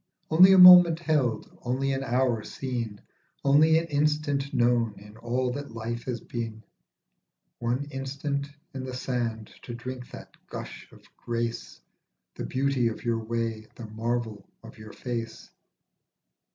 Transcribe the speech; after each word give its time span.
Only 0.31 0.51
a 0.53 0.57
moment 0.57 0.97
held, 0.97 1.59
only 1.61 1.93
an 1.93 2.03
hour 2.03 2.43
seen, 2.43 3.01
Only 3.45 3.77
an 3.77 3.85
instant 3.85 4.51
known 4.51 4.95
in 4.97 5.15
all 5.17 5.51
that 5.51 5.75
life 5.75 6.05
has 6.05 6.19
been, 6.19 6.63
One 7.59 7.85
instant 7.91 8.47
in 8.73 8.83
the 8.83 8.95
sand 8.95 9.51
to 9.61 9.75
drink 9.75 10.09
that 10.09 10.35
gush 10.47 10.91
of 10.91 11.05
grace, 11.15 11.79
The 12.33 12.45
beauty 12.45 12.87
of 12.87 13.05
your 13.05 13.19
way, 13.19 13.67
the 13.75 13.85
marvel 13.85 14.49
of 14.63 14.79
your 14.79 14.91
face. 14.91 15.51